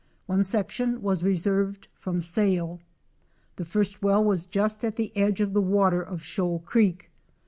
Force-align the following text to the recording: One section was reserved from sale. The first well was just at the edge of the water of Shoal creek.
One 0.25 0.43
section 0.43 1.03
was 1.03 1.23
reserved 1.23 1.87
from 1.93 2.21
sale. 2.21 2.79
The 3.57 3.65
first 3.65 4.01
well 4.01 4.23
was 4.23 4.47
just 4.47 4.83
at 4.83 4.95
the 4.95 5.15
edge 5.15 5.41
of 5.41 5.53
the 5.53 5.61
water 5.61 6.01
of 6.01 6.23
Shoal 6.23 6.57
creek. 6.65 7.11